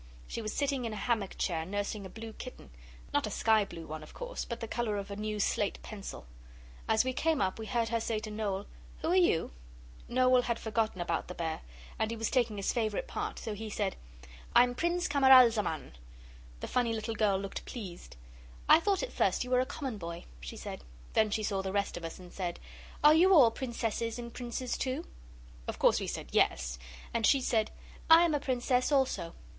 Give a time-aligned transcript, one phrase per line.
[0.25, 2.71] She was sitting in a hammock chair nursing a blue kitten
[3.13, 6.25] not a sky blue one, of course, but the colour of a new slate pencil.
[6.87, 8.65] As we came up we heard her say to Noel
[9.03, 9.51] 'Who are you?'
[10.07, 11.61] Noel had forgotten about the bear,
[11.99, 13.95] and he was taking his favourite part, so he said
[14.55, 15.91] 'I'm Prince Camaralzaman.'
[16.61, 18.15] The funny little girl looked pleased
[18.67, 20.83] 'I thought at first you were a common boy,' she said.
[21.13, 22.59] Then she saw the rest of us and said
[23.03, 25.05] 'Are you all Princesses and Princes too?'
[25.67, 26.79] Of course we said 'Yes,'
[27.13, 27.69] and she said
[28.09, 29.35] 'I am a Princess also.